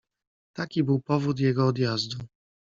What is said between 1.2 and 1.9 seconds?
jego